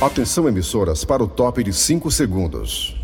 [0.00, 2.96] Atenção emissoras para o top de 5 segundos.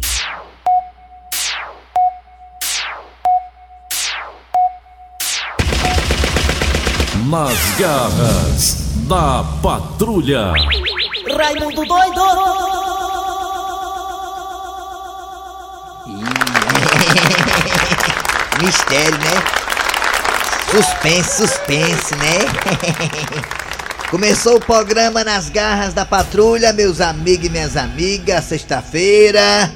[7.26, 10.54] Nas garras da patrulha.
[11.36, 12.22] Raimundo doido!
[18.64, 19.44] Mistério, né?
[20.70, 22.38] Suspense, suspense, né?
[24.11, 29.72] Começou o programa Nas Garras da Patrulha, meus amigos e minhas amigas, sexta-feira.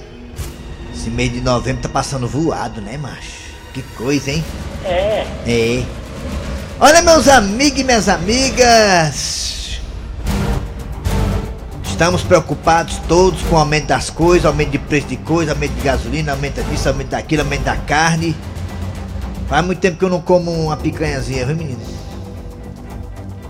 [0.95, 3.51] Esse mês de novembro tá passando voado, né, macho?
[3.75, 4.45] Que coisa, hein?
[4.85, 5.27] É.
[5.45, 5.83] É.
[6.79, 9.81] Olha, meus amigos e minhas amigas.
[11.85, 15.83] Estamos preocupados todos com o aumento das coisas, aumento de preço de coisa, aumento de
[15.83, 18.37] gasolina, aumento disso, aumento daquilo, aumento da carne.
[19.49, 21.81] Faz muito tempo que eu não como uma picanhazinha, viu, menino?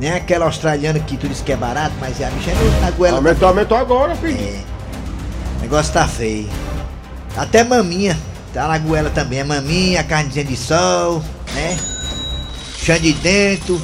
[0.01, 2.91] Nem aquela australiana que tu disse que é barato, mas é a bicha é na
[2.91, 3.19] goela.
[3.19, 4.39] Aumentou, aumentou agora, filho.
[4.41, 4.63] É.
[5.59, 6.49] O negócio tá feio.
[7.37, 8.17] Até maminha.
[8.55, 9.43] Tá na goela também.
[9.43, 11.79] A maminha, a carnezinha de sol, né?
[12.79, 13.81] Chã de dentro,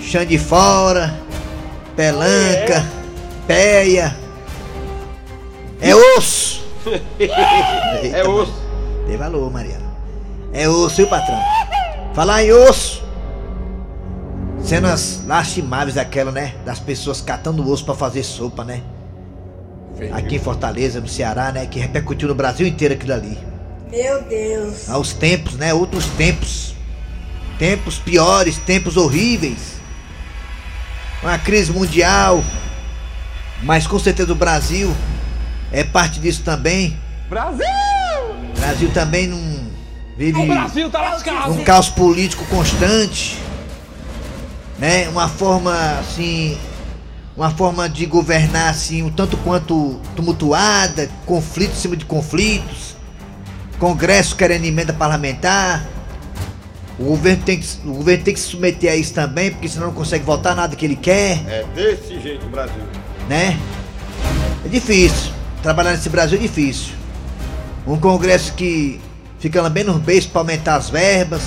[0.00, 1.12] chã de fora,
[1.96, 2.86] pelanca,
[3.48, 4.16] peia.
[5.80, 6.62] É osso!
[7.18, 8.54] É osso.
[9.08, 9.84] Dê valor, Mariana.
[10.52, 11.40] É osso, viu, patrão?
[12.14, 13.03] Falar em osso.
[14.64, 16.54] Cenas lastimáveis aquela, né?
[16.64, 18.82] Das pessoas catando osso pra fazer sopa, né?
[20.12, 21.66] Aqui em Fortaleza, no Ceará, né?
[21.66, 23.38] Que repercutiu no Brasil inteiro aquilo ali.
[23.90, 24.88] Meu Deus.
[24.88, 25.72] Aos tempos, né?
[25.74, 26.74] Outros tempos.
[27.58, 29.74] Tempos piores, tempos horríveis.
[31.22, 32.42] Uma crise mundial.
[33.62, 34.94] Mas com certeza o Brasil
[35.70, 36.98] é parte disso também.
[37.28, 37.64] Brasil!
[38.56, 39.70] O Brasil também não
[40.16, 41.52] vive O Brasil tá lascado.
[41.52, 43.38] um caos político constante,
[44.78, 45.08] né?
[45.08, 46.58] Uma forma assim,
[47.36, 52.96] uma forma de governar assim um tanto quanto tumultuada, conflitos em cima de conflitos,
[53.78, 55.84] Congresso querendo emenda parlamentar.
[56.96, 59.88] O governo, tem que, o governo tem que se submeter a isso também, porque senão
[59.88, 62.82] não consegue votar nada que ele quer, É desse jeito o Brasil.
[63.28, 63.58] né?
[64.64, 65.32] É difícil.
[65.60, 66.92] Trabalhar nesse Brasil é difícil.
[67.84, 69.00] Um Congresso que
[69.40, 71.42] fica lambendo os beijos para aumentar as verbas.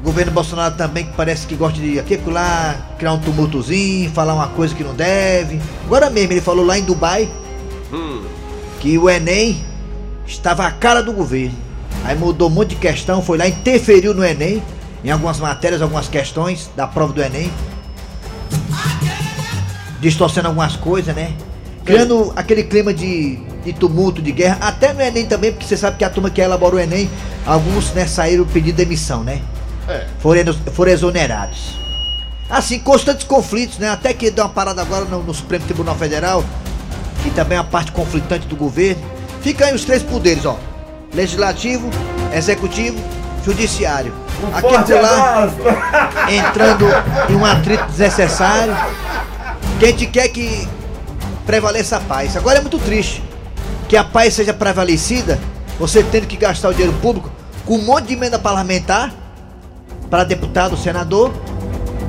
[0.00, 4.34] O governo Bolsonaro também que parece que gosta de aqui lá, criar um tumultozinho, falar
[4.34, 5.60] uma coisa que não deve.
[5.84, 7.30] Agora mesmo ele falou lá em Dubai
[8.80, 9.62] que o Enem
[10.26, 11.54] estava a cara do governo.
[12.02, 14.62] Aí mudou um monte de questão, foi lá, interferiu no Enem,
[15.04, 17.52] em algumas matérias, algumas questões da prova do Enem.
[20.00, 21.34] Distorcendo algumas coisas, né?
[21.84, 25.98] Criando aquele clima de, de tumulto, de guerra, até no Enem também, porque você sabe
[25.98, 27.10] que a turma que elaborou o Enem,
[27.44, 29.42] alguns né, saíram pedindo demissão, né?
[29.90, 30.06] É.
[30.20, 31.74] foram, foram exonerados.
[32.48, 33.88] Assim, constantes conflitos, né?
[33.90, 36.44] Até que deu uma parada agora no, no Supremo Tribunal Federal,
[37.22, 39.02] que também é uma parte conflitante do governo.
[39.40, 40.58] Fica aí os três poderes, ó.
[41.14, 41.88] Legislativo,
[42.32, 42.98] Executivo,
[43.44, 44.12] Judiciário.
[44.52, 45.48] Aquele por lá
[46.30, 46.86] entrando
[47.28, 48.76] em um atrito desnecessário.
[49.78, 50.68] Que a gente quer que
[51.46, 52.36] prevaleça a paz.
[52.36, 53.22] Agora é muito triste
[53.88, 55.38] que a paz seja prevalecida,
[55.78, 57.30] você tendo que gastar o dinheiro público
[57.66, 59.12] com um monte de emenda parlamentar
[60.10, 61.32] para deputado, senador,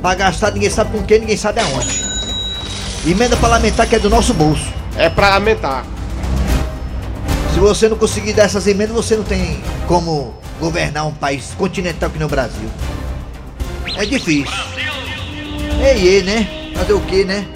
[0.02, 2.04] para gastar ninguém sabe com quem, ninguém sabe aonde.
[3.06, 4.66] Emenda parlamentar que é do nosso bolso.
[4.96, 5.86] É pra lamentar.
[7.54, 12.10] Se você não conseguir dar essas emendas, você não tem como governar um país continental
[12.10, 12.68] que no Brasil.
[13.96, 14.54] É difícil.
[15.80, 16.48] Ei, ei, né?
[16.74, 17.46] Fazer o que, né?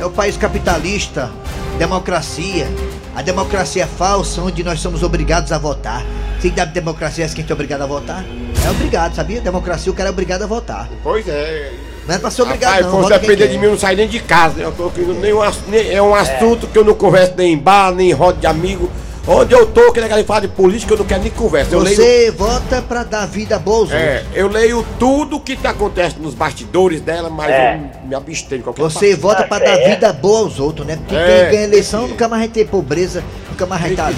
[0.00, 1.30] É o país capitalista,
[1.78, 2.68] democracia.
[3.14, 6.04] A democracia é falsa, onde nós somos obrigados a votar.
[6.40, 8.24] Se da democracia é que a gente é obrigado a votar?
[8.66, 9.40] É obrigado, sabia?
[9.40, 10.88] Democracia o cara é obrigado a votar.
[11.02, 11.72] Pois é.
[12.06, 13.00] Não é pra ser obrigado, Rapaz, não.
[13.08, 14.54] quem depender de mim, eu não saio nem de casa.
[14.56, 14.64] né?
[14.64, 17.52] Eu tô aqui, nem um, ass- nem- é um assunto que eu não converso nem
[17.54, 18.90] em bar, nem em roda de amigo.
[19.28, 21.74] Onde eu tô, que negócio de falar de política, eu não quero nem conversa.
[21.74, 24.36] Eu leio, Você vota pra dar vida boa aos é, outros.
[24.36, 28.82] eu leio tudo que tá acontece nos bastidores dela, mas eu me abstenho de qualquer
[28.82, 30.96] Você vota pra dar vida boa aos outros, né?
[30.96, 34.12] Porque É, quem ganha eleição nunca mais vai ter pobreza, nunca mais vai estar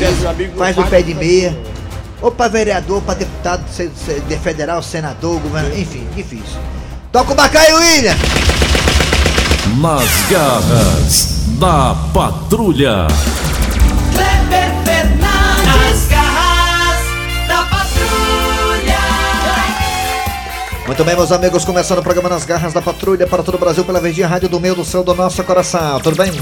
[0.59, 1.57] faz o pé de meia.
[2.21, 6.59] Ou pra vereador, pra deputado se- se- de federal, senador, governador, enfim, difícil.
[7.13, 8.17] Toca o bacalhau, William!
[9.81, 13.07] Nas garras da patrulha.
[14.13, 15.93] Kleber Fernandes.
[15.93, 17.01] As garras
[17.47, 18.99] da patrulha.
[20.87, 23.85] Muito bem, meus amigos, começando o programa Nas Garras da Patrulha para todo o Brasil
[23.85, 26.01] pela Verdinha Rádio do meio do céu do nosso coração.
[26.01, 26.33] Tudo bem?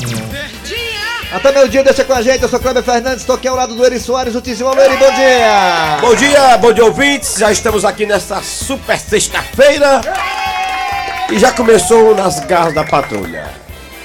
[1.33, 2.43] Até meu dia, deixa com a gente.
[2.43, 4.97] Eu sou Kleber Fernandes, estou aqui ao lado do Eri Soares, o Tizio Eri.
[4.97, 5.99] Bom dia!
[6.01, 7.37] Bom dia, bom dia ouvintes.
[7.39, 10.01] Já estamos aqui nessa super sexta-feira.
[11.31, 13.51] E já começou nas garras da patrulha.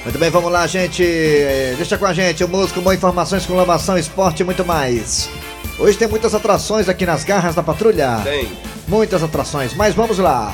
[0.03, 1.03] Muito bem, vamos lá, gente.
[1.03, 5.29] Eh, Deixa com a gente o músico, boa informação, exclamação, esporte e muito mais.
[5.77, 8.19] Hoje tem muitas atrações aqui nas garras da patrulha.
[8.23, 8.51] Tem.
[8.88, 10.53] Muitas atrações, mas vamos lá.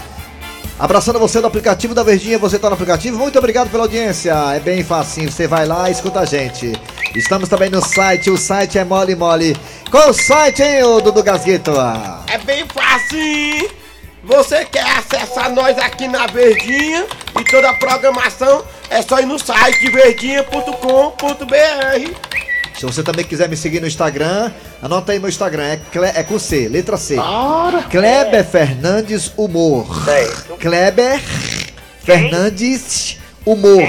[0.80, 4.32] Abraçando você do aplicativo da Verdinha, você tá no aplicativo, muito obrigado pela audiência.
[4.56, 6.74] É bem facinho, você vai lá e escuta a gente.
[7.16, 9.58] Estamos também no site, o site é mole mole.
[9.90, 11.72] Qual o site, hein, Dudu Gasguito?
[12.28, 13.72] É bem fácil.
[14.24, 17.08] Você quer acessar nós aqui na Verdinha
[17.40, 22.27] e toda a programação é só ir no site verdinha.com.br.
[22.80, 24.52] Se você também quiser me seguir no Instagram,
[24.82, 27.18] anota aí meu Instagram, é, Cle- é com C, letra C.
[27.90, 29.88] Kleber Fernandes Humor.
[30.60, 31.20] Kleber
[32.04, 33.82] Fernandes Humor.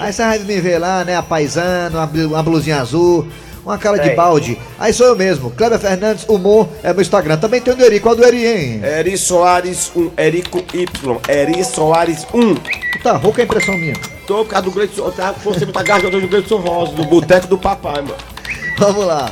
[0.00, 3.26] Aí você vai me ver lá, né, a paisano, uma, blu- uma blusinha azul,
[3.64, 4.58] uma cara de balde.
[4.78, 7.38] Aí sou eu mesmo, Kleber Fernandes Humor é meu Instagram.
[7.38, 8.80] Também tem o do Eri, qual do Eri, hein?
[8.84, 12.54] Eri Soares 1, Erico Y, Eri Soares 1.
[12.56, 13.94] Tu tá rouca a impressão minha.
[14.30, 17.58] Tô por causa do Gleison, tá, você tá gastando do Gleison Rosa, do boteco do
[17.58, 18.14] papai, mano.
[18.78, 19.28] Vamos lá.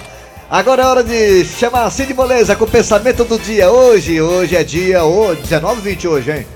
[0.50, 3.71] Agora é hora de chamar Cid Moleza com o pensamento do dia.
[3.71, 6.47] Hoje, hoje é dia oh, 19 20 hoje, hein?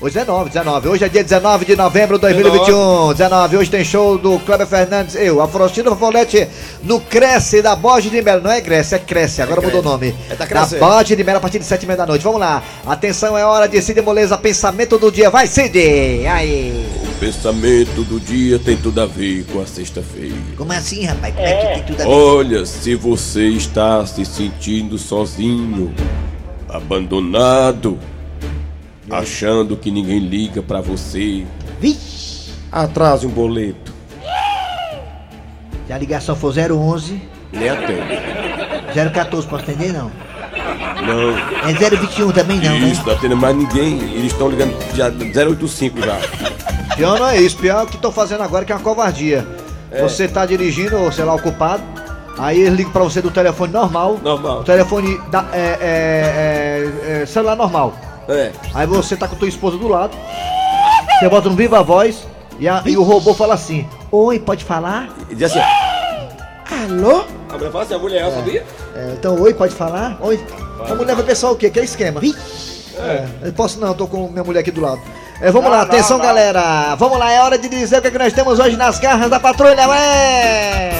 [0.00, 0.88] Hoje é 19, 19.
[0.88, 3.12] Hoje é dia 19 de novembro de 2021.
[3.12, 3.56] 19.
[3.58, 6.48] Hoje tem show do Kleber Fernandes, eu, a Faustino Fofolete,
[6.82, 8.40] no Cresce da Borge de Melo.
[8.40, 9.42] Não é Cresce, é Cresce.
[9.42, 10.16] Agora mudou o nome.
[10.30, 10.76] É da da Cresce.
[10.78, 12.22] Borge de Melo a partir de 7 h da noite.
[12.22, 12.62] Vamos lá.
[12.86, 15.28] Atenção, é hora de Cid Moleza, pensamento do dia.
[15.28, 15.78] Vai, Cid!
[16.26, 16.89] Aí.
[17.20, 20.34] O pensamento do dia tem tudo a ver com a sexta-feira.
[20.56, 21.34] Como assim, rapaz?
[21.34, 22.10] Como é que tem tudo a ver?
[22.10, 25.92] Olha, se você está se sentindo sozinho,
[26.66, 27.98] abandonado,
[29.10, 31.44] achando que ninguém liga pra você,
[31.78, 32.52] Vixe!
[32.72, 33.92] atrase um boleto.
[35.86, 37.20] Se a ligação for 011,
[37.52, 39.10] Nem atende.
[39.12, 40.10] 014, posso atender não?
[41.06, 42.88] Não, É 021 também não, né?
[42.88, 43.98] isso, não atende mais ninguém.
[44.14, 46.18] Eles estão ligando já 085 já.
[46.96, 49.46] Pior não é isso, pior é o que estão fazendo agora que é uma covardia.
[50.02, 51.82] Você tá dirigindo, ou sei lá, ocupado,
[52.38, 54.18] aí eles ligam pra você do telefone normal.
[54.22, 54.62] Normal.
[54.64, 57.94] Telefone da, é, é, é, é, celular normal.
[58.28, 58.52] É.
[58.74, 60.16] Aí você tá com tua esposa do lado,
[61.18, 62.24] você bota no viva voz
[62.58, 65.08] e, a- e o robô fala assim: Oi, pode falar?
[65.28, 65.60] E diz assim:
[66.84, 67.24] Alô?
[67.48, 68.64] A mulher fala assim: a mulher, sabia?
[68.94, 70.16] É, então, oi, pode falar?
[70.20, 70.38] Oi.
[70.88, 71.68] A mulher vai pensar o quê?
[71.70, 72.20] Que é esquema.
[72.96, 75.00] É, eu posso não, eu tô com minha mulher aqui do lado.
[75.42, 76.94] É, vamos lá, atenção galera.
[76.96, 79.30] Vamos lá, é hora de dizer o que, é que nós temos hoje nas garras
[79.30, 80.92] da patrulha, ué!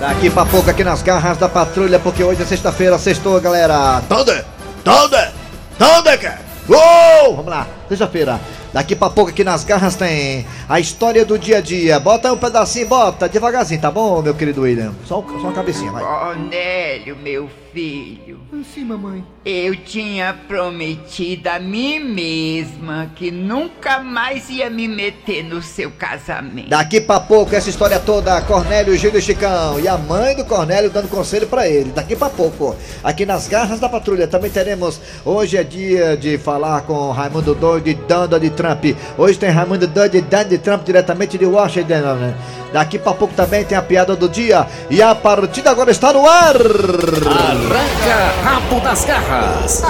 [0.00, 4.02] Daqui pra pouco aqui nas garras da patrulha, porque hoje é sexta-feira, sextou, galera.
[4.08, 4.46] Toda,
[4.82, 5.32] toda,
[5.78, 6.40] toda, cara.
[6.66, 7.36] Uou!
[7.36, 8.40] Vamos lá, sexta-feira.
[8.72, 12.00] Daqui pra pouco aqui nas garras tem a história do dia a dia.
[12.00, 14.92] Bota aí um pedacinho, bota devagarzinho, tá bom, meu querido William?
[15.04, 16.02] Só, só uma cabecinha, vai.
[16.02, 18.40] Cornélio, meu filho.
[18.72, 19.24] Sim, mamãe.
[19.44, 26.70] Eu tinha prometido a mim mesma que nunca mais ia me meter no seu casamento.
[26.70, 30.88] Daqui pra pouco essa história toda, Cornélio, Gílio e Chicão e a mãe do Cornélio
[30.88, 31.90] dando conselho pra ele.
[31.90, 35.00] Daqui pra pouco, aqui nas garras da patrulha também teremos.
[35.24, 38.84] Hoje é dia de falar com Raimundo Doido e Donald Trump.
[39.16, 41.94] Hoje tem Raimundo Doido e Donald Trump diretamente de Washington.
[41.94, 42.34] né?
[42.72, 46.26] Daqui pra pouco também tem a piada do dia e a partida agora está no
[46.26, 46.56] ar.
[46.56, 49.82] Arranca rabo das garras.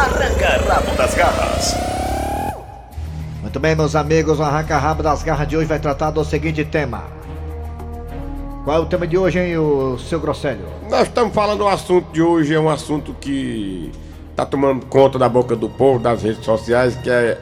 [3.40, 7.04] Muito bem, meus amigos, o arranca-rabo das garras de hoje vai tratar do seguinte tema.
[8.64, 10.66] Qual é o tema de hoje, hein, o seu Grosselho?
[10.90, 13.92] Nós estamos falando do assunto de hoje, é um assunto que
[14.34, 17.38] tá tomando conta da boca do povo, das redes sociais, que é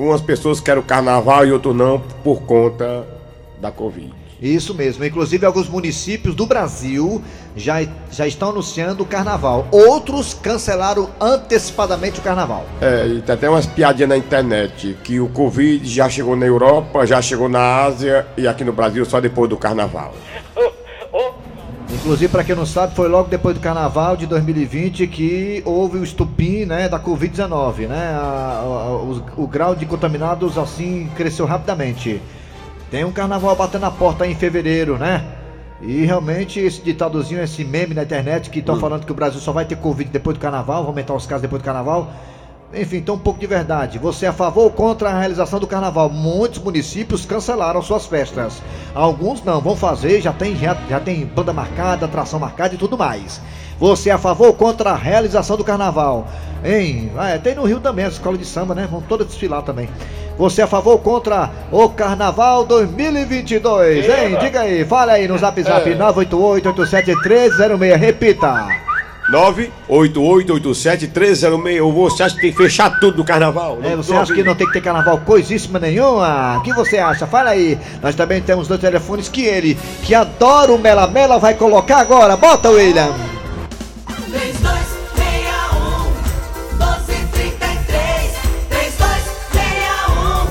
[0.00, 3.06] umas pessoas querem o carnaval e outras não por conta
[3.60, 4.20] da Covid.
[4.40, 7.22] Isso mesmo, inclusive alguns municípios do Brasil
[7.54, 9.68] já, já estão anunciando o carnaval.
[9.70, 12.64] Outros cancelaram antecipadamente o carnaval.
[12.80, 17.06] É, e tem até umas piadinhas na internet que o Covid já chegou na Europa,
[17.06, 20.14] já chegou na Ásia e aqui no Brasil só depois do carnaval.
[22.00, 26.02] Inclusive, para quem não sabe, foi logo depois do carnaval de 2020 que houve o
[26.04, 27.86] estupim né, da Covid-19.
[27.86, 27.96] Né?
[28.14, 32.20] A- a- os- o grau de contaminados assim cresceu rapidamente.
[32.90, 35.22] Tem um carnaval batendo na porta aí em fevereiro, né?
[35.82, 39.52] E realmente esse ditadozinho, esse meme na internet que estão falando que o Brasil só
[39.52, 42.10] vai ter Covid depois do carnaval, vão aumentar os casos depois do carnaval.
[42.72, 43.98] Enfim, tem um pouco de verdade.
[43.98, 46.08] Você é a favor ou contra a realização do carnaval?
[46.08, 48.62] Muitos municípios cancelaram suas festas.
[48.94, 52.96] Alguns não, vão fazer, já tem, já, já tem banda marcada, atração marcada e tudo
[52.96, 53.40] mais.
[53.78, 56.28] Você é a favor ou contra a realização do carnaval?
[56.64, 57.10] Hein?
[57.16, 58.86] Ah, é, tem no Rio também, as escolas de samba, né?
[58.88, 59.88] Vão todas desfilar também.
[60.38, 64.08] Você é a favor ou contra o Carnaval 2022?
[64.08, 64.36] Hein?
[64.40, 67.96] Diga aí, fala aí no zap zap 988-87-1306.
[67.96, 68.89] Repita.
[69.30, 71.84] 98887-306.
[71.84, 73.78] Ou você acha que tem que fechar tudo no carnaval?
[73.82, 76.56] É, você acha que não tem que ter carnaval coisíssima nenhuma?
[76.58, 77.26] O que você acha?
[77.26, 77.78] Fala aí.
[78.02, 82.36] Nós também temos dois telefones que ele, que adora o Mela Mela, vai colocar agora.
[82.36, 83.12] Bota, William.
[84.30, 88.32] 3261 1233
[88.68, 90.44] 3261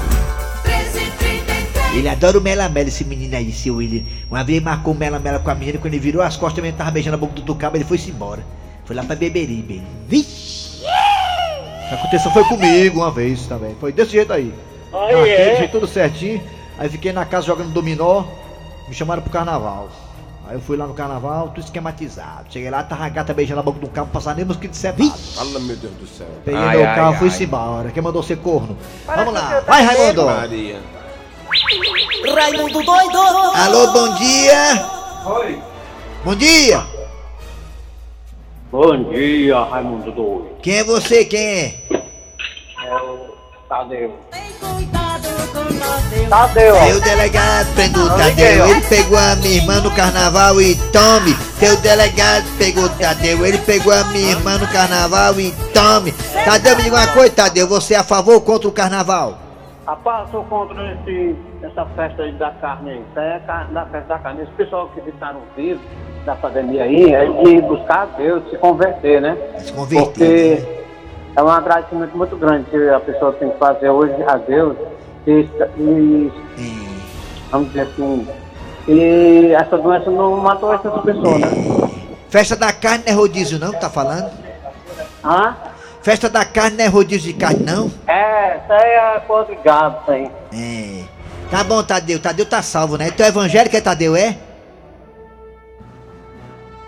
[0.63, 4.03] 1333 Ele adora o Mela Mela, esse menino aí, seu William.
[4.29, 6.63] Uma vez ele marcou o Mela Mela com a menina, quando ele virou as costas,
[6.63, 8.43] ele tava beijando a boca do Tucaba, ele foi-se embora.
[8.89, 9.83] Foi lá pra Beberibe.
[10.07, 10.81] Vixe!
[10.81, 13.75] O que aconteceu foi comigo uma vez também.
[13.79, 14.51] Foi desse jeito aí.
[14.91, 16.41] Marquei, deixei tudo certinho.
[16.75, 18.23] Aí fiquei na casa jogando dominó.
[18.87, 19.89] Me chamaram pro carnaval.
[20.47, 22.45] Aí eu fui lá no carnaval, tudo esquematizado.
[22.49, 25.15] Cheguei lá, tava a gata beijando a boca do carro, passar nem mosquito de separado.
[25.35, 26.25] Fala, meu Deus do céu.
[26.43, 27.19] Peguei Ai, meu ai, carro, ai.
[27.19, 27.91] fui-se embora.
[27.91, 28.75] Quem mandou ser corno?
[29.05, 30.25] Vamos lá, vai Raimundo!
[30.25, 30.79] Maria.
[32.35, 33.17] Raimundo doido
[33.53, 34.85] Alô, bom dia!
[35.27, 35.61] Oi.
[36.25, 36.98] Bom dia!
[38.71, 40.49] Bom dia, Raimundo Doido.
[40.61, 41.25] Quem é você?
[41.25, 41.75] Quem é?
[42.85, 43.33] É o
[43.67, 44.15] Tadeu.
[46.29, 51.35] Tadeu Seu delegado prendeu o Tadeu, ele pegou a minha irmã no carnaval e tome.
[51.57, 56.11] Seu delegado pegou o Tadeu, ele pegou a minha irmã no carnaval e tome.
[56.45, 59.48] Tadeu, me diga uma coisa, Tadeu, você é a favor ou contra o carnaval?
[59.89, 62.99] Rapaz, eu sou contra esse, essa festa aí da carne aí.
[63.09, 63.39] Isso aí é
[63.73, 64.43] da festa da carne.
[64.43, 65.81] Esse pessoal que ficaram vivos
[66.25, 69.37] da pandemia aí, é de buscar a Deus, se converter, né?
[69.57, 70.05] Se converter.
[70.05, 70.85] Porque né?
[71.35, 74.77] é um agradecimento muito grande que a pessoa tem que fazer hoje a Deus.
[75.25, 76.31] E, e
[77.51, 78.27] vamos dizer assim,
[78.87, 81.47] e essa doença não matou essas pessoas, né?
[82.29, 84.31] Festa da carne não é rodízio não tá falando?
[85.23, 85.55] Hã?
[86.01, 87.91] Festa da carne não é rodízio de carne não?
[88.07, 90.31] É, isso aí é coisa de gado, isso aí.
[90.53, 91.03] É.
[91.51, 92.19] Tá bom, Tadeu.
[92.19, 93.11] Tadeu tá salvo, né?
[93.11, 94.37] Tu é evangélico, é Tadeu, é?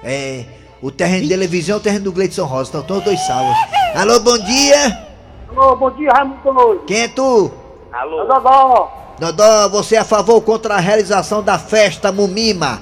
[0.03, 0.45] É.
[0.81, 2.69] O terreno dele é vizinho é o terreno do Gleidson Rosa.
[2.69, 3.55] Então, todos dois salvos.
[3.95, 5.07] Alô, bom dia.
[5.49, 6.83] Alô, bom dia, Raimundo Doido.
[6.85, 7.51] Quem é tu?
[7.91, 8.25] Alô.
[8.25, 12.81] Dodó, Dodó, você é a favor ou contra a realização da festa Mumima?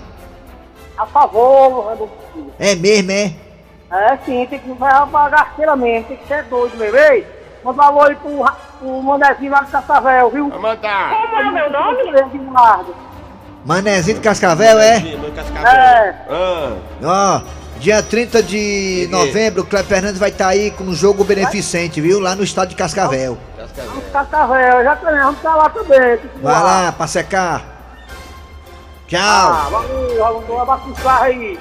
[0.97, 2.11] a favor, Raimundo.
[2.59, 3.33] É mesmo, é?
[3.91, 4.93] É sim, tem que vai
[5.31, 7.25] carteira mesmo, tem que ser doido mesmo, ei?
[7.63, 8.45] Manda um alô aí pro,
[8.79, 10.49] pro Manezinho lá do Cascavel, viu?
[10.49, 11.09] Vai mandar.
[11.09, 12.03] Como é meu nome?
[13.65, 14.97] Manezinho de Cascavel, é?
[15.65, 16.15] É,
[17.03, 17.41] Ah, Ó,
[17.79, 22.19] dia 30 de novembro, o Cleber Fernandes vai estar aí com um jogo beneficente, viu?
[22.19, 23.37] Lá no estado de Cascavel.
[23.57, 26.19] vamos Cascavel, já também, vamos pra lá também.
[26.41, 27.63] Vai lá, pra secar.
[29.07, 29.19] Tchau.
[29.21, 30.23] Ah, valeu,
[30.77, 31.59] pro carro aí.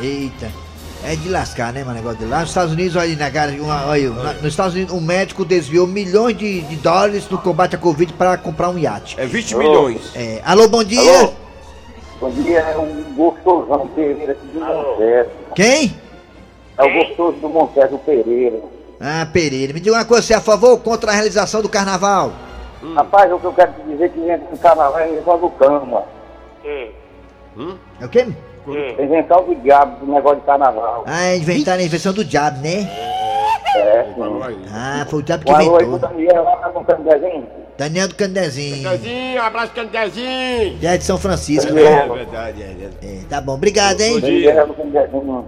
[0.00, 0.63] Eita.
[1.06, 2.40] É de lascar, né, mano, negócio de lá.
[2.40, 5.44] Nos Estados Unidos, olha aí, na cara, uma- olha, na- nos Estados Unidos, um médico
[5.44, 9.14] desviou milhões de, de dólares no combate à Covid para comprar um iate.
[9.20, 10.10] é 20 milhões.
[10.16, 11.00] É, alô, bom dia.
[11.18, 11.32] Alô?
[12.20, 15.30] Bom dia, é o gostosão Pereira aqui do Monteiro.
[15.54, 15.94] Quem?
[16.78, 18.60] É o gostoso do Monteiro Pereira.
[18.98, 19.74] Ah, Pereira.
[19.74, 22.32] Me diga uma coisa, você é a favor ou contra a realização do carnaval?
[22.94, 25.50] Rapaz, o que eu quero te dizer é que entra no carnaval é igual do
[25.50, 26.02] cama.
[26.64, 28.26] É o quê?
[28.64, 31.04] Tem inventar o diabo do negócio de carnaval.
[31.06, 32.88] Ah, inventaram a invenção do diabo, né?
[33.76, 34.56] É, Falou aí.
[34.72, 35.98] Ah, foi o diabo que Um alô inventou.
[35.98, 37.46] Daniel lá, tá contando desenho?
[37.76, 38.84] Daniel do Candezinho.
[38.84, 40.78] Candezinho, abraço, Candezinho.
[40.80, 41.74] Já é de São Francisco, É.
[41.74, 42.08] né?
[42.08, 42.96] verdade, é verdade.
[43.02, 44.20] É, tá bom, obrigado, hein?
[44.20, 45.44] Daniel contando desenho.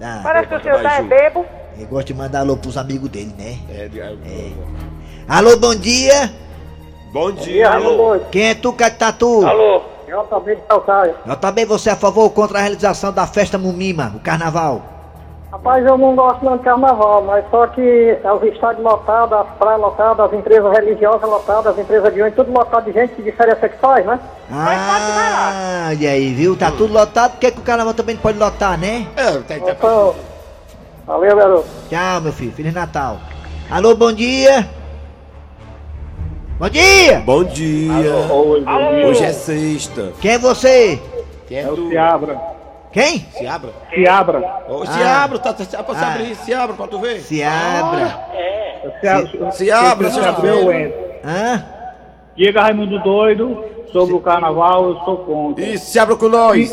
[0.00, 0.20] Tá.
[0.22, 1.44] Parece que o senhor tá é bebo.
[1.78, 3.58] Eu gosto de mandar alô pros amigos dele, né?
[3.70, 4.50] É, é,
[5.28, 6.32] Alô, bom dia.
[7.12, 7.68] Bom dia.
[7.70, 9.46] Raimundo, Quem é tu, Catatu?
[9.46, 9.82] Alô?
[10.08, 11.14] Eu também de calcaia.
[11.26, 14.82] Eu também você é a favor ou contra a realização da festa Mumima, o carnaval?
[15.52, 19.46] Rapaz, eu não gosto não de carnaval, mas só que é os estádios lotados, as
[19.58, 23.22] praias lotadas, as empresas religiosas lotadas, as empresas de ônibus, tudo lotado de gente, que
[23.22, 24.20] diferença que faz, né?
[24.52, 26.56] Ah, olha aí, viu?
[26.56, 29.06] Tá tudo lotado, por que, que o carnaval também não pode lotar, né?
[29.16, 30.14] É, tá, tá, Então,
[31.06, 31.68] valeu, garoto.
[31.88, 33.16] Tchau, meu filho, Feliz Natal.
[33.70, 34.77] Alô, bom dia.
[36.58, 37.20] Bom dia.
[37.24, 37.92] Bom dia.
[38.32, 38.64] Oi,
[39.06, 40.12] Hoje é sexta.
[40.20, 41.00] Quem é você?
[41.46, 41.88] Quem é, É o?
[41.88, 42.40] Seabra.
[42.92, 43.20] Quem?
[43.30, 43.70] Se abra.
[43.94, 44.64] Seabra.
[44.68, 45.24] Ô, se Ah.
[45.24, 46.14] abra, tá, tá, tá, pra se Ah.
[46.14, 47.20] abrir, se abra pra tu ver.
[47.20, 48.18] Se abra.
[49.52, 50.92] Se abra, seu filho.
[51.24, 51.64] Hã?
[52.36, 55.64] Diga Raimundo Doido sobre o carnaval, eu sou contra.
[55.64, 56.72] E se abra com nós.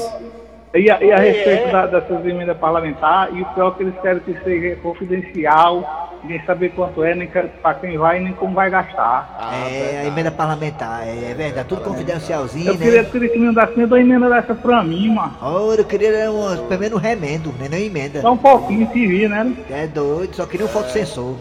[0.76, 3.94] E a, e a respeito da- dessas emendas parlamentares, e o pior é que eles
[4.02, 8.70] querem que seja confidencial, ninguém saber quanto é, nem para quem vai, nem como vai
[8.70, 9.54] gastar.
[9.54, 13.10] É, a emenda parlamentar, é, é verdade, tudo confidencialzinho, Eu queria, né?
[13.10, 15.34] queria que me mandasse uma emenda dessa pra mim, mano.
[15.42, 17.68] Oh, eu queria um, pelo menos um remendo, né?
[17.72, 18.20] Não emenda.
[18.20, 19.54] Só um pouquinho se vir, né?
[19.70, 21.36] É doido, só queria um fotossensor.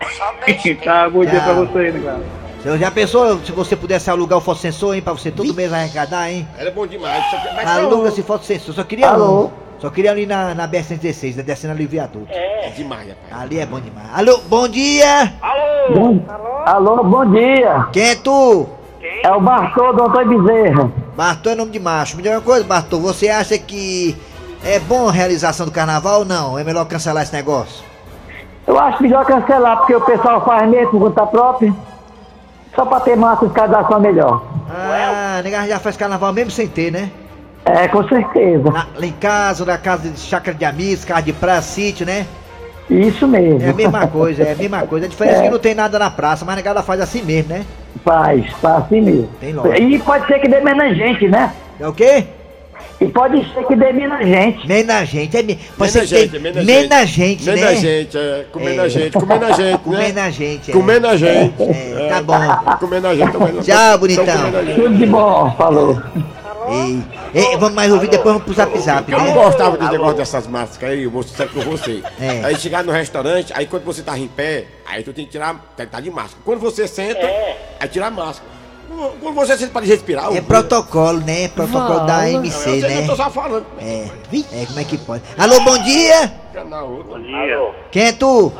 [0.82, 2.43] tá, bom dia pra você, né, cara?
[2.64, 5.02] Você já pensou se você pudesse alugar o fotossensor, hein?
[5.02, 6.48] Pra você todo mês arrecadar, hein?
[6.58, 7.22] Era bom demais.
[7.30, 9.44] Só que- mas Aluga esse fotossensor, só queria Alô?
[9.46, 9.50] um.
[9.78, 11.42] Só queria ali na, na BR-116, né?
[11.42, 12.26] Descendo ali o viaduto.
[12.30, 13.42] É demais, rapaz.
[13.42, 14.06] Ali é bom demais.
[14.14, 15.34] Alô, bom dia!
[16.64, 17.86] Alô, bom dia.
[17.92, 18.66] Quem é tu?
[19.22, 20.90] É o Bartô do Antônio Bezerra.
[21.14, 22.16] Bartô é nome de macho.
[22.16, 24.16] Me diga uma coisa, Bartô, você acha que
[24.64, 26.58] é bom a realização do carnaval ou não?
[26.58, 27.84] É melhor cancelar esse negócio?
[28.66, 31.74] Eu acho melhor cancelar, porque o pessoal faz mesmo por conta própria.
[32.74, 34.42] Só pra ter uma fiscalização melhor.
[34.68, 37.10] Ah, nega já faz carnaval mesmo sem ter, né?
[37.64, 38.70] É, com certeza.
[38.70, 42.26] Na- lá em casa, na casa de chácara de amigos, casa de praia, sítio, né?
[42.90, 43.62] Isso mesmo.
[43.62, 45.06] É a mesma coisa, é a mesma coisa.
[45.06, 47.50] A diferença é que não tem nada na praça, mas a negada faz assim mesmo,
[47.54, 47.64] né?
[48.04, 49.28] Faz, faz assim mesmo.
[49.40, 49.78] Tem lógica.
[49.80, 51.52] E pode ser que dê menos gente, né?
[51.80, 52.24] É o quê?
[53.04, 54.66] E pode ser que dê menos gente.
[54.66, 55.54] Menos gente, é me...
[55.56, 57.54] Pode Menos ser que gente, menos menos gente, né?
[57.54, 58.46] Menos gente, é.
[58.50, 58.88] Comendo a É.
[58.88, 59.80] gente, comendo a gente, né?
[59.84, 60.72] Comendo a gente, é.
[60.74, 61.62] Comendo a gente.
[61.62, 62.76] É, tá bom.
[62.80, 63.60] Comendo a gente também.
[63.60, 64.24] Tchau, bonitão.
[64.24, 64.80] Tão comendo a gente.
[64.80, 66.02] Tudo de bom, falou.
[66.66, 67.02] Ei,
[67.34, 69.32] ei, vamos mais ouvir, depois vamos pro zap zap, Eu não né?
[69.34, 72.02] gostava desse negócio dessas máscaras aí, eu vou ser com você.
[72.18, 72.40] É.
[72.42, 75.54] Aí chegar no restaurante, aí quando você tá em pé, aí tu tem que tirar,
[75.76, 76.40] tem que tá de máscara.
[76.42, 77.20] Quando você senta,
[77.78, 78.53] aí tira a máscara.
[79.20, 81.48] Quando você senta para respirar, É protocolo, né?
[81.48, 83.02] Protocolo da AMC, eu, sei, né?
[83.02, 83.66] eu tô só falando.
[83.80, 84.08] É.
[84.52, 85.22] É, como é que pode?
[85.38, 86.32] Alô, bom dia!
[86.54, 87.74] Bom dia.
[87.90, 88.52] Quem é tu?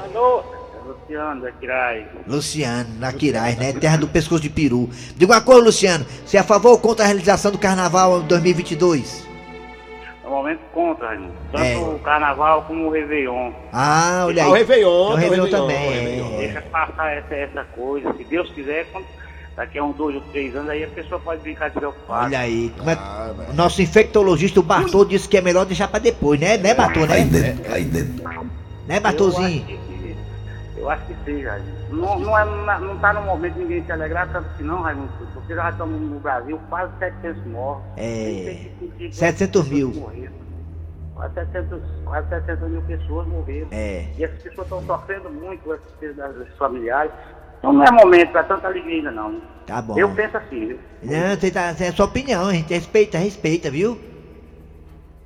[0.86, 2.06] Luciano da Quirai.
[2.26, 3.72] Luciano, na Quirais, né?
[3.74, 4.88] Terra do pescoço de peru.
[5.16, 6.04] Diga uma coisa, Luciano.
[6.24, 9.24] Você é a favor ou contra a realização do carnaval 2022?
[10.22, 11.32] Normalmente contra, Raimundo.
[11.52, 11.76] Tanto É.
[11.76, 13.52] o carnaval como o Réveillon.
[13.72, 14.48] Ah, olha aí.
[14.48, 15.86] Ah, o Réveillon, É o tem o Réveillon Réveillon, também.
[15.86, 16.26] o Réveillon.
[16.34, 16.38] é.
[16.38, 18.12] Deixa passar essa, essa coisa.
[18.14, 19.06] Se Deus quiser, quando-
[19.56, 22.26] daqui a uns dois ou três anos, aí a pessoa pode brincar de preocupado.
[22.26, 22.72] Olha aí.
[22.76, 23.50] Como é- Ah, velho.
[23.50, 26.56] o nosso infectologista, o Bartô, disse que é melhor deixar pra depois, né?
[26.58, 27.24] Né, Bartô, né?
[28.86, 29.64] Né, Bartôzinho?
[29.66, 31.50] Eu acho que, eu acho que seja.
[31.52, 31.74] Raimundo.
[31.90, 35.10] Não, não, é, não tá no momento de ninguém se alegrar tanto assim, não, Raimundo.
[35.32, 37.84] Porque já estamos no Brasil quase 700 mortos.
[37.96, 40.00] É, Nem sei se sentir que 700 pessoas mil.
[40.00, 40.32] morreram.
[41.14, 43.68] Quase 700, quase 700 mil pessoas morreram.
[43.70, 44.06] É.
[44.18, 47.12] E essas pessoas estão sofrendo muito com essas perdas das familiares.
[47.64, 49.40] Então não é momento para tanta alegria ainda, não.
[49.66, 49.98] Tá bom.
[49.98, 50.78] Eu penso assim, viu?
[51.02, 53.98] Não, você tá, é a sua opinião, a gente respeita, respeita, viu?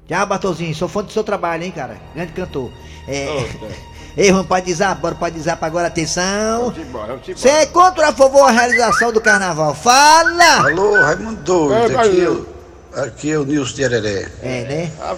[0.07, 1.96] Tchau, Bartôzinho, sou fã do seu trabalho, hein, cara?
[2.14, 2.70] Grande cantor.
[3.09, 3.27] É.
[4.16, 6.72] Ei, vamos pra desar, bora pra desar agora, atenção.
[7.27, 9.74] Você é contra a favor a realização do carnaval?
[9.74, 10.68] Fala!
[10.70, 12.46] Alô, Raimundo Doido, É, aqui, vai- eu,
[12.94, 14.29] aqui é o Nilson de Areré.
[14.42, 14.90] É, né?
[15.01, 15.16] Ah,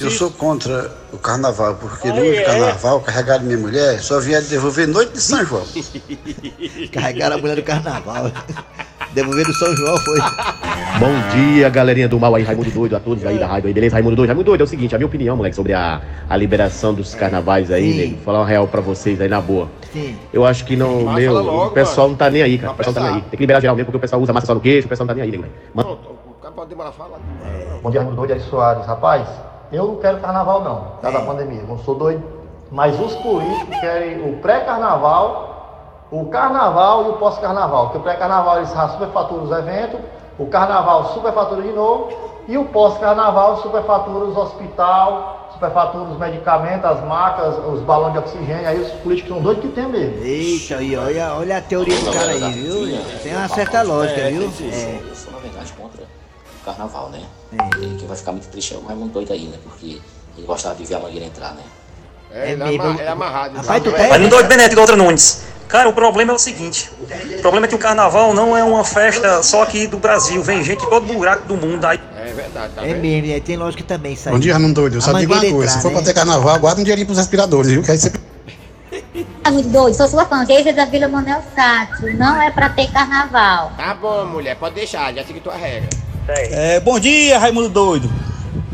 [0.00, 4.88] Eu sou contra o carnaval, porque no último carnaval, carregaram minha mulher, só vieram devolver
[4.88, 5.64] noite de São João.
[6.92, 8.30] Carregaram a mulher do carnaval.
[9.12, 10.18] Devolver do São João foi.
[10.98, 13.94] Bom dia, galerinha do mal aí, Raimundo Doido, a todos aí da rádio aí, beleza?
[13.94, 16.94] Raimundo Doido, Raimundo Doido, é o seguinte, a minha opinião, moleque, sobre a, a liberação
[16.94, 19.68] dos carnavais aí, nego, vou falar uma real pra vocês aí na boa.
[19.92, 20.16] Sim.
[20.32, 22.10] Eu acho que não, meu, logo, o pessoal mano.
[22.12, 22.68] não tá nem aí, cara.
[22.68, 23.22] Não O pessoal não tá nem aí.
[23.22, 25.06] Tem que liberar geral mesmo, porque o pessoal usa massa só no queixo, o pessoal
[25.06, 25.44] não tá nem aí, nego.
[25.74, 26.21] Mano, Pronto, o cara
[26.52, 27.18] pode demorar a falar.
[27.82, 28.86] Bom dia, Ari Soares.
[28.86, 29.26] Rapaz,
[29.72, 32.22] eu não quero carnaval não, por causa da pandemia, eu não sou doido.
[32.70, 37.86] Mas os políticos querem o pré-carnaval, o carnaval e o pós-carnaval.
[37.86, 40.00] Porque o pré-carnaval eles superfaturam os eventos,
[40.38, 42.12] o carnaval superfatura de novo,
[42.48, 48.66] e o pós-carnaval superfatura os hospital, superfatura os medicamentos, as macas, os balões de oxigênio,
[48.66, 50.24] aí os políticos são doidos que tem mesmo.
[50.24, 52.98] Eita, aí, olha, olha a teoria do cara aí, viu?
[53.22, 54.50] Tem uma certa lógica, viu?
[54.72, 55.00] É.
[56.64, 57.20] Carnaval, né?
[57.52, 59.56] E quem vai ficar muito triste é o Raimundo Doido aí, né?
[59.62, 60.00] Porque
[60.36, 61.62] ele gostava de ver a mangueira entrar, né?
[62.32, 62.82] É, É ele mesmo.
[62.82, 63.56] ama- é amarrado.
[63.56, 64.08] Rapaz, tu tem?
[64.08, 65.42] Raimundo Doido Benete, Doutor Nunes.
[65.68, 68.84] Cara, o problema é o seguinte: o problema é que o carnaval não é uma
[68.84, 71.84] festa só aqui do Brasil, vem gente de todo buraco do mundo.
[71.86, 74.34] Aí É verdade, tá É mesmo, é, tem lógica também isso aí.
[74.34, 74.96] Bom dia, Raimundo Doido.
[74.96, 76.06] Eu só digo uma coisa: entrar, se for pra né?
[76.06, 77.82] ter carnaval, guarda um dinheirinho pros respiradores, viu?
[77.82, 78.12] Que aí você
[79.44, 80.44] É muito doido, sou sua fã.
[80.46, 82.16] Geisa da Vila Manuel Sátio.
[82.16, 83.72] Não é pra ter carnaval.
[83.76, 85.88] Tá bom, mulher, pode deixar, já segui tua regra.
[86.28, 88.10] É, bom dia, Raimundo Doido.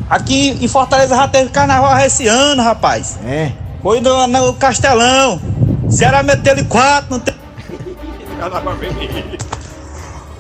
[0.09, 3.19] Aqui em Fortaleza já teve carnaval esse ano, rapaz.
[3.25, 3.53] É.
[3.83, 5.41] Foi no, no Castelão.
[5.89, 7.35] Ceará meteu de quatro, não tem.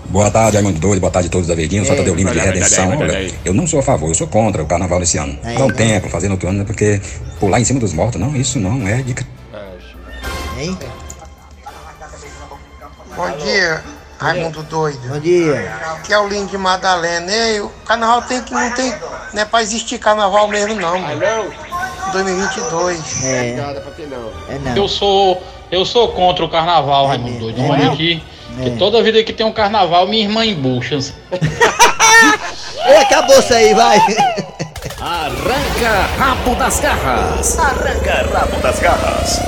[0.07, 1.01] Boa tarde, Raimundo Doido.
[1.01, 1.85] Boa tarde a todos da Verdinha.
[1.85, 2.91] Sou É, Lima de Redenção.
[2.97, 5.39] Olha, eu não sou a favor, eu sou contra o carnaval esse ano.
[5.45, 5.73] É, Dá um é.
[5.73, 7.01] tempo, fazer noturno, porque
[7.41, 9.15] pular em cima dos mortos, não, isso não é de.
[10.59, 10.77] Hein?
[13.17, 13.83] Bom dia,
[14.19, 14.99] Raimundo Doido.
[15.09, 15.73] Bom dia.
[15.97, 17.31] Aqui é o Lindo de Madalena.
[17.31, 18.93] Ei, o carnaval tem que não tem.
[19.33, 21.21] Não é pra existir carnaval mesmo, não, Ah, mano.
[21.21, 22.13] não?
[22.13, 23.25] 2022.
[23.25, 24.31] É, Nada pra ter não.
[24.49, 24.77] é não.
[24.77, 27.61] Eu sou, eu sou contra o carnaval, Raimundo mesmo, Doido.
[27.61, 27.93] é Olha mesmo?
[27.95, 28.23] aqui,
[28.61, 28.65] É.
[28.65, 30.99] que toda vida que tem um carnaval, minha irmã embucha.
[32.87, 33.99] Ei, acabou isso aí, vai.
[35.01, 37.59] Arranca rabo das garras.
[37.59, 39.41] Arranca rabo das garras.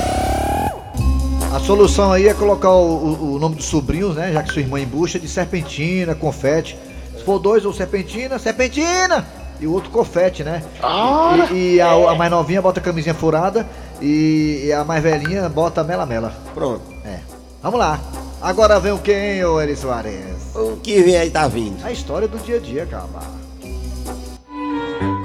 [1.53, 4.31] A solução aí é colocar o, o- nome dos sobrinhos, né?
[4.31, 6.77] Já que sua irmã embucha, de serpentina, confete.
[7.17, 9.25] Se for dois ou serpentina, serpentina!
[9.59, 10.63] e o outro confete, né?
[10.81, 11.47] Ah!
[11.51, 13.67] E, e a, a mais novinha bota camisinha furada
[14.01, 16.33] e, e a mais velhinha bota mela-mela.
[16.55, 16.81] Pronto.
[17.05, 17.19] É.
[17.61, 17.99] Vamos lá.
[18.41, 20.55] Agora vem o que, hein, ô Eri Soares?
[20.55, 21.85] O que vem aí tá vindo?
[21.85, 23.19] A história do dia a dia, calma.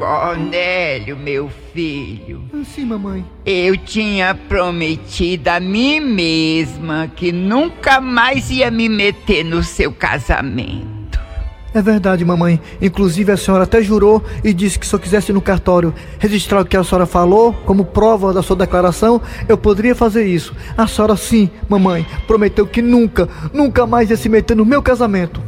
[0.06, 2.44] Cornélio, meu filho.
[2.64, 3.24] Sim, mamãe.
[3.44, 11.18] Eu tinha prometido a mim mesma que nunca mais ia me meter no seu casamento.
[11.74, 12.60] É verdade, mamãe.
[12.80, 16.60] Inclusive a senhora até jurou e disse que se eu quisesse ir no cartório registrar
[16.60, 20.54] o que a senhora falou como prova da sua declaração, eu poderia fazer isso.
[20.78, 25.42] A senhora sim, mamãe, prometeu que nunca, nunca mais ia se meter no meu casamento.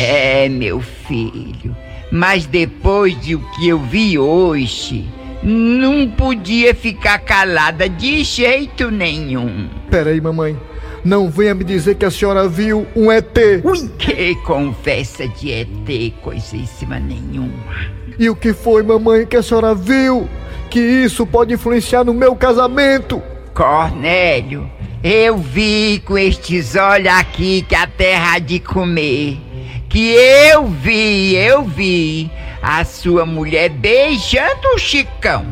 [0.00, 1.76] É, meu filho.
[2.10, 5.08] Mas depois de o que eu vi hoje,
[5.42, 9.68] não podia ficar calada de jeito nenhum.
[9.90, 10.58] Peraí, mamãe.
[11.04, 13.38] Não venha me dizer que a senhora viu um ET.
[13.98, 17.52] Que conversa de ET, coisíssima nenhuma.
[18.18, 20.28] E o que foi, mamãe, que a senhora viu?
[20.68, 23.22] Que isso pode influenciar no meu casamento?
[23.54, 24.68] Cornélio,
[25.02, 29.38] eu vi com estes olhos aqui que a terra há de comer.
[29.88, 35.46] Que eu vi, eu vi a sua mulher beijando o Chicão.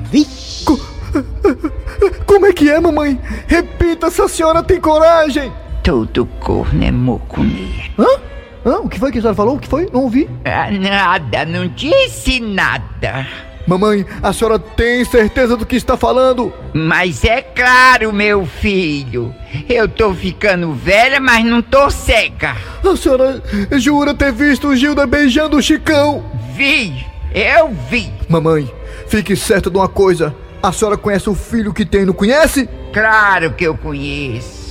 [2.27, 3.19] Como é que é, mamãe?
[3.47, 5.51] Repita se a senhora tem coragem.
[5.83, 7.93] Todo corno é mocuneiro.
[7.99, 8.21] Hã?
[8.67, 8.79] Hã?
[8.81, 9.57] O que foi que a senhora falou?
[9.57, 9.89] O que foi?
[9.93, 10.29] Não ouvi.
[10.45, 13.27] Ah, nada, não disse nada.
[13.67, 16.53] Mamãe, a senhora tem certeza do que está falando?
[16.73, 19.35] Mas é claro, meu filho.
[19.69, 22.57] Eu tô ficando velha, mas não tô cega.
[22.85, 26.25] A senhora jura ter visto o Gilda beijando o Chicão?
[26.55, 28.13] Vi, eu vi.
[28.29, 28.73] Mamãe,
[29.09, 30.35] fique certa de uma coisa.
[30.63, 32.69] A senhora conhece o filho que tem, não conhece?
[32.93, 34.66] Claro que eu conheço.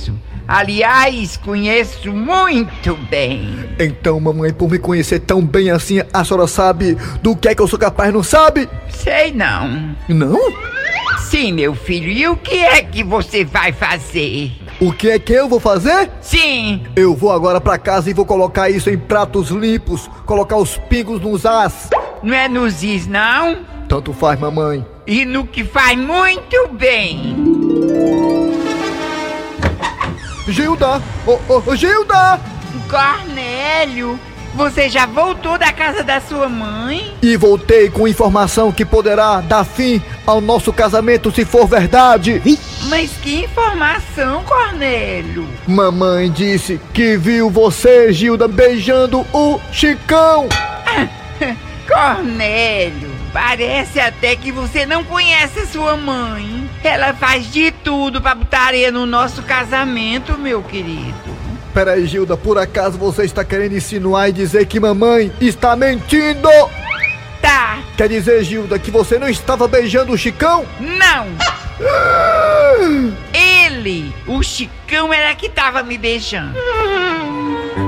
[0.48, 3.58] Aliás, conheço muito bem.
[3.78, 7.62] Então, mamãe, por me conhecer tão bem assim, a senhora sabe do que é que
[7.62, 8.68] eu sou capaz, não sabe?
[8.88, 9.94] Sei não.
[10.08, 10.38] Não?
[11.18, 12.08] Sim, meu filho.
[12.08, 14.52] E o que é que você vai fazer?
[14.80, 16.10] O que é que eu vou fazer?
[16.20, 16.84] Sim.
[16.94, 21.20] Eu vou agora pra casa e vou colocar isso em pratos limpos, colocar os pingos
[21.20, 21.90] nos as.
[22.22, 23.58] Não é nos is, não?
[23.88, 24.84] Tanto faz, mamãe.
[25.06, 28.45] E no que faz muito bem.
[30.48, 31.02] Gilda!
[31.26, 32.40] Ô, ô, ô, Gilda!
[32.88, 34.18] Cornélio,
[34.54, 37.14] você já voltou da casa da sua mãe?
[37.20, 42.40] E voltei com informação que poderá dar fim ao nosso casamento se for verdade.
[42.88, 45.48] Mas que informação, Cornélio?
[45.66, 50.48] Mamãe disse que viu você, Gilda, beijando o Chicão.
[51.88, 53.05] Cornélio,
[53.36, 56.70] parece até que você não conhece a sua mãe.
[56.82, 61.36] Ela faz de tudo pra botar areia no nosso casamento, meu querido.
[61.74, 66.48] Peraí, Gilda, por acaso você está querendo insinuar e dizer que mamãe está mentindo?
[67.42, 67.78] Tá.
[67.94, 70.64] Quer dizer, Gilda, que você não estava beijando o Chicão?
[70.80, 71.26] Não!
[73.34, 76.58] Ele, o Chicão, era que tava me beijando.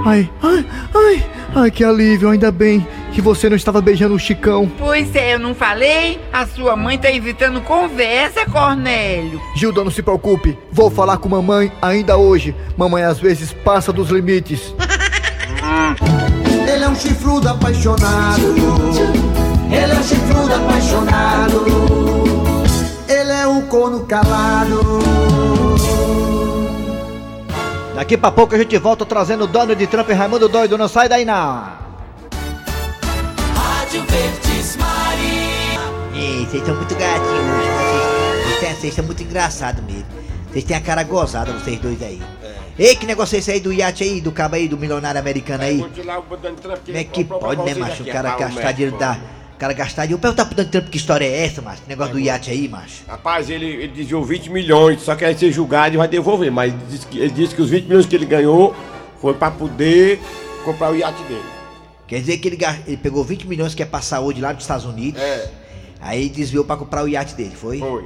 [0.05, 4.71] Ai, ai, ai, ai, que alívio, ainda bem que você não estava beijando o Chicão.
[4.79, 6.21] Pois é, eu não falei?
[6.33, 9.41] A sua mãe tá evitando conversa, Cornélio.
[9.57, 12.55] Gilda, não se preocupe, vou falar com mamãe ainda hoje.
[12.77, 14.75] Mamãe às vezes passa dos limites.
[16.73, 18.55] Ele é um chifrudo apaixonado.
[19.71, 21.65] Ele é um chifrudo apaixonado.
[23.09, 24.99] Ele é um corno calado.
[27.95, 30.79] Daqui pra pouco a gente volta trazendo Donald Trump e Raimundo Doido.
[30.79, 31.88] Não sai daí não.
[33.89, 35.81] Rádio Verdes Maria.
[36.15, 40.05] Ei, vocês estão muito gatinhos Vocês, vocês, são muito engraçados mesmo.
[40.53, 42.21] Vocês têm a cara gozada, vocês dois aí.
[42.79, 45.65] Ei, que negócio é esse aí do iate aí, do cabo aí, do milionário americano
[45.65, 45.79] aí?
[45.79, 48.03] Como é que pode, né, macho?
[48.03, 49.13] O cara gastar dinheiro da.
[49.55, 50.21] O cara gastar dinheiro.
[50.21, 51.81] Perguntar pro Donald Trump que história é essa, macho?
[51.81, 53.05] Que negócio do iate aí, macho.
[53.09, 56.53] Rapaz, ele, ele desviou 20 milhões, só que aí ser julgado e vai devolver.
[56.53, 58.77] Mas diz que- ele disse que os 20 milhões que ele ganhou
[59.19, 60.21] foi pra poder
[60.63, 61.57] comprar o iate dele.
[62.09, 64.85] Quer dizer que ele, ele pegou 20 milhões que é pra saúde lá dos Estados
[64.87, 65.21] Unidos.
[65.23, 65.49] É.
[66.01, 67.79] Aí desviou pra comprar o iate dele, foi?
[67.79, 68.05] Foi.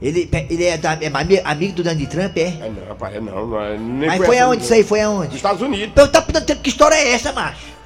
[0.00, 2.40] Ele, ele é, da- é ami- amigo do Donald Trump, é?
[2.42, 3.78] É não, rapaz, é não, não é.
[3.78, 4.82] Nem Mas foi aonde isso aí?
[4.84, 5.28] Foi aonde?
[5.28, 5.94] Dos Estados Unidos.
[5.94, 7.76] Pro Donald Trump que história é essa, macho?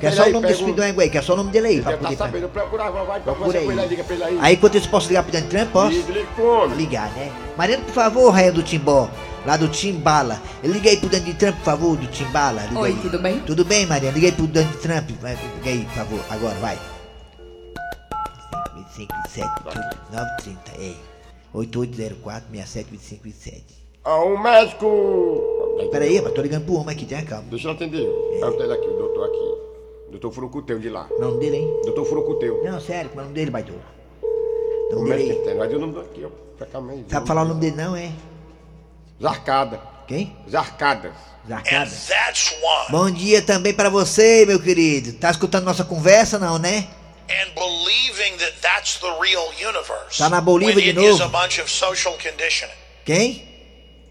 [0.00, 1.68] Que é só o aí, nome desse do Anguê, que é só o nome dele
[1.68, 1.80] aí.
[1.80, 3.68] Pra tá poder- sabendo, procura, vai, vai, Procura aí.
[3.68, 4.38] ele aí, liga pra ele aí.
[4.40, 5.70] Aí, enquanto isso, posso ligar pro Donald Trump?
[5.70, 5.96] Posso?
[5.96, 6.74] Liga, liga.
[6.74, 7.30] Ligar, né?
[7.56, 9.08] Mariano, por favor, rainha do Timbó,
[9.46, 10.40] lá do Timbala.
[10.62, 12.62] Liga aí pro Donald Trump, por favor, do Timbala.
[12.66, 12.96] Liga Oi, aí.
[13.02, 13.40] tudo bem?
[13.40, 14.14] Tudo bem, Mariana?
[14.14, 15.10] Liga aí pro Donald Trump.
[15.20, 16.78] Vai, liga aí, por favor, agora, vai.
[18.76, 19.48] 25, 27,
[20.12, 20.94] 9, 30, é.
[21.52, 23.64] 8804 67 25 27.
[24.04, 25.40] Ah, um médico.
[25.90, 27.44] Peraí, mas tô ligando pro homem aqui, tenha calma.
[27.48, 28.06] Deixa eu atender.
[28.40, 29.54] Pergunta ele aqui, o doutor aqui.
[30.10, 31.08] Doutor Furucuteu de lá.
[31.10, 31.80] O nome dele, hein?
[31.84, 32.62] Doutor Furucuteu.
[32.62, 33.78] Não, sério, como é o nome dele, baitola?
[34.22, 34.26] O
[34.92, 35.54] O nome dele médico aí.
[35.56, 36.28] tem, dizer o nome daqui, ó.
[36.58, 37.10] Praticamente.
[37.10, 38.12] Sabe falar o nome dele não, é?
[39.20, 39.80] Zarcada.
[40.06, 40.36] Quem?
[40.50, 41.12] Zarcadas.
[41.48, 41.90] Zarcada.
[42.90, 45.12] Bom dia também pra você, meu querido.
[45.14, 46.88] Tá escutando nossa conversa, não, né?
[47.28, 50.18] and believing that that's the real universe.
[50.18, 51.22] Tá na Bolívia de novo.
[51.22, 52.74] a bunch of social conditioning.
[53.04, 53.42] Quem?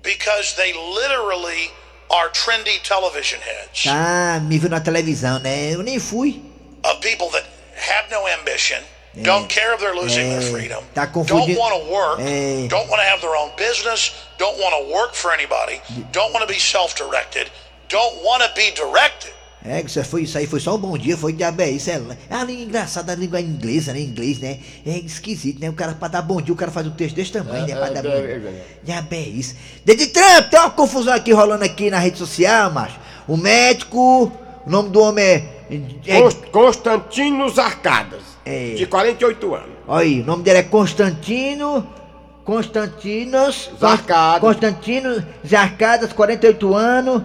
[0.02, 1.72] Because they literally
[2.10, 5.74] are trendy television heads Tá, me viu na televisão, né?
[5.74, 6.42] Eu nem fui.
[6.84, 8.82] of people that have no ambition,
[9.15, 11.60] don't care if they're losing their É, freedom, tá don't confundindo.
[11.60, 12.67] want to work, É.
[12.67, 16.41] don't want to have their own business, don't want to work for anybody, don't want
[16.45, 17.52] to be self-directed,
[17.89, 19.34] don't want to be directed.
[19.65, 21.89] É, isso, foi, isso aí foi só um bom dia, foi é isso.
[21.89, 21.93] É,
[22.30, 23.99] é a língua engraçada, a língua inglesa, né?
[24.02, 24.60] Inglês, né?
[24.86, 25.69] É esquisito, né?
[25.69, 27.73] O cara, pra dar bom dia, o cara faz um texto desse tamanho, né?
[27.73, 28.65] Pra dar bom dia.
[28.84, 29.56] Diabo é isso.
[29.86, 32.99] Desde Trump, tem uma confusão aqui rolando aqui na rede social, macho.
[33.26, 34.30] O médico,
[34.65, 35.43] o nome do homem é.
[36.08, 38.22] É Const- Constantino Zarcadas.
[38.46, 38.74] É.
[38.76, 39.70] De 48 anos.
[39.88, 41.88] Aí, o nome dele é Constantino.
[42.44, 43.70] Constantinos.
[43.80, 44.42] Zarcadas.
[44.42, 47.24] Constantino Zarcadas, 48 anos.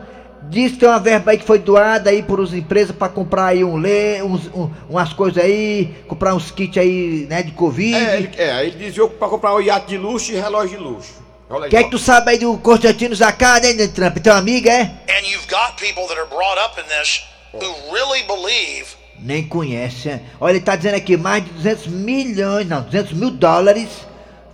[0.51, 3.47] Diz que tem uma verba aí que foi doada aí por as empresas pra comprar
[3.47, 7.95] aí um lê, uns, um- umas coisas aí, comprar uns kits aí, né, de Covid.
[7.95, 11.15] É, ele, é, ele dizia pra comprar um iate de luxo e relógio de luxo.
[11.51, 14.17] O que é que tu sabe aí do Constantino Zarcadas, hein, Trump?
[14.19, 14.83] Teu amigo, é?
[15.09, 20.21] And you've got people that are brought up in this who really believe Nem conhece.
[20.41, 23.89] Olha, ele tá dizendo aqui, mais de 200 milhões, não, 200 mil dólares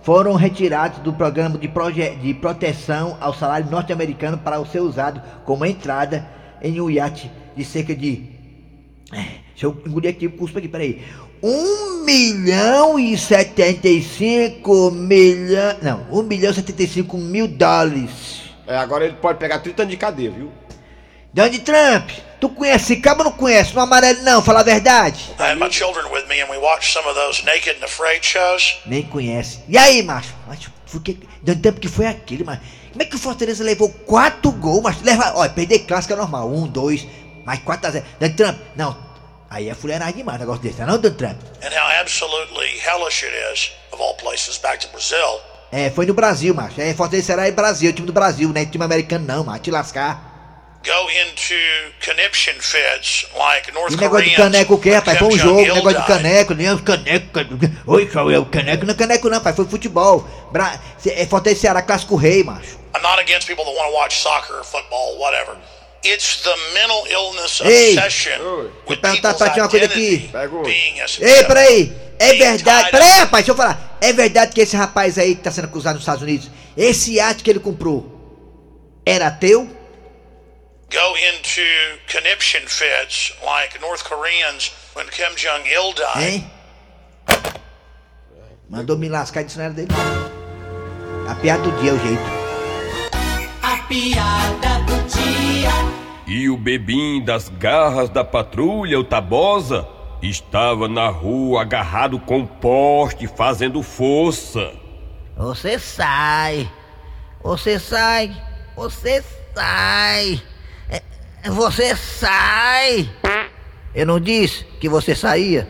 [0.01, 5.65] foram retirados do programa de, proje- de proteção ao salário norte-americano para ser usado como
[5.65, 6.27] entrada
[6.61, 8.23] em um iate de cerca de...
[9.13, 11.01] É, Deixa eu engolir aqui o cuspo aqui, peraí.
[11.41, 15.77] 1 milhão e 75 milhões...
[15.81, 18.49] Não, 1 milhão e 75 mil dólares.
[18.67, 20.51] É, agora ele pode pegar 30 anos de cadeia, viu?
[21.33, 23.73] Donald Trump, tu conhece esse cabo ou não conhece?
[23.73, 25.33] Não amarelo não, fala a verdade.
[28.85, 29.59] Nem conhece.
[29.67, 30.33] E aí, macho?
[30.47, 31.17] Macho, por que.
[31.41, 32.59] Dando tempo que foi aquele, mas.
[32.91, 35.33] Como é que o Fortaleza levou quatro gols, mas leva.
[35.35, 36.49] Olha, perder clássico é normal.
[36.49, 37.05] Um, dois,
[37.45, 38.05] mais 4 a 0.
[38.19, 39.05] Donald Trump, não.
[39.49, 41.37] Aí é fuleiragem demais negócio desse, não, Donald Trump?
[41.63, 45.39] And how absolutely hellish it is, of all places, back to Brazil.
[45.71, 46.79] É, foi no Brasil, macho.
[46.79, 49.59] É, Fortaleza será em Brasil, time do Brasil, não é time americano não, macho.
[49.59, 50.34] Te lascar.
[53.91, 55.17] E negócio de caneco o quê, rapaz?
[55.17, 57.29] Foi um jogo, negócio de caneco, nem caneco.
[57.31, 57.75] caneco.
[57.87, 58.85] Oi, qual é o caneco?
[58.85, 60.27] Não é caneco não, pai, foi futebol.
[60.51, 60.79] Bra...
[61.05, 62.77] É Fortaleza Ceará, clássico rei, macho.
[62.95, 65.57] I'm not against people that want to watch soccer, football, whatever.
[66.03, 67.97] It's the mental illness Ei!
[67.97, 70.29] obsession with tá, people's tá, tinha uma coisa aqui.
[71.19, 71.93] Ei, peraí.
[72.19, 72.91] É verdade.
[72.91, 73.97] Peraí, rapaz, deixa eu falar.
[73.99, 77.43] É verdade que esse rapaz aí que tá sendo acusado nos Estados Unidos, esse iate
[77.43, 79.67] que ele comprou, era teu?
[80.89, 81.65] Go into
[82.07, 86.17] conniption fits like North Koreans when Kim Jong Il died.
[86.17, 86.51] Hein?
[88.69, 89.89] Mandou me lascar não era dele.
[91.27, 92.21] A piada do dia é o jeito.
[93.61, 95.71] A piada do dia.
[96.27, 99.87] E o bebim das garras da patrulha, o Tabosa,
[100.21, 104.73] estava na rua agarrado com um poste fazendo força.
[105.37, 106.69] Você sai.
[107.43, 108.35] Você sai.
[108.75, 110.41] Você sai.
[111.47, 113.09] Você sai.
[113.93, 115.67] Eu não disse que você saía?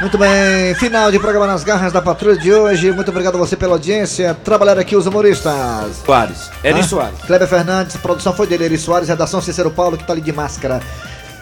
[0.00, 2.90] Muito bem, final de programa nas garras da patrulha de hoje.
[2.92, 4.34] Muito obrigado a você pela audiência.
[4.34, 6.02] Trabalharam aqui os humoristas.
[6.04, 6.82] Soares, Eri Hã?
[6.82, 7.18] Soares.
[7.26, 10.80] Kleber Fernandes, produção foi dele, Eri Soares, redação Cícero Paulo, que tá ali de máscara.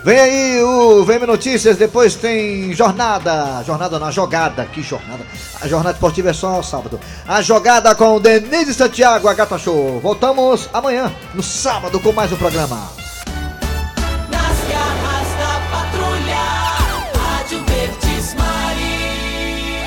[0.05, 3.63] Vem aí o VM Notícias, depois tem jornada.
[3.65, 5.25] Jornada na jogada, que jornada.
[5.61, 6.99] A jornada esportiva é só sábado.
[7.27, 10.01] A jogada com Denise Santiago, a Gata Show.
[10.01, 13.02] Voltamos amanhã, no sábado, com mais um programa.